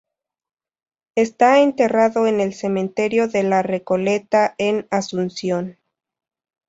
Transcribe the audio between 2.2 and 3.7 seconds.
en el Cementerio de la